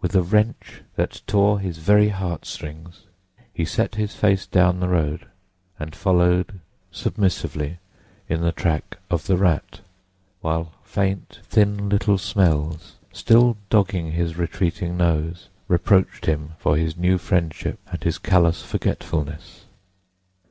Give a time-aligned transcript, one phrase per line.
[0.00, 3.02] With a wrench that tore his very heartstrings
[3.52, 5.26] he set his face down the road
[5.78, 6.60] and followed
[6.90, 7.78] submissively
[8.26, 9.82] in the track of the Rat,
[10.40, 17.18] while faint, thin little smells, still dogging his retreating nose, reproached him for his new
[17.18, 19.66] friendship and his callous forgetfulness.